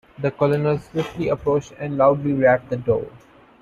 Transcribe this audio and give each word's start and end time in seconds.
The 0.17 0.31
colonel 0.31 0.79
swiftly 0.79 1.27
approached 1.27 1.73
and 1.79 1.95
loudly 1.95 2.33
rapped 2.33 2.71
the 2.71 2.77
door. 2.77 3.05